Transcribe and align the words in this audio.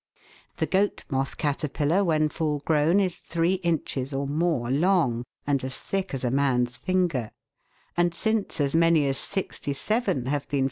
The 0.57 0.65
goat 0.65 1.03
moth 1.11 1.37
caterpillar 1.37 2.03
when 2.03 2.27
full 2.27 2.61
grown 2.61 2.99
is 2.99 3.19
three 3.19 3.53
inches 3.61 4.15
or 4.15 4.25
more 4.25 4.71
long 4.71 5.23
and 5.45 5.63
as 5.63 5.77
thick 5.79 6.15
as 6.15 6.23
a 6.23 6.31
man's 6.31 6.75
finger; 6.75 7.29
and 7.95 8.11
since 8.15 8.59
as 8.59 8.73
many 8.73 9.05
as 9.07 9.19
sixty 9.19 9.73
seven 9.73 10.25
have 10.25 10.47
been 10.47 10.49
found 10.49 10.49
Fig. 10.49 10.59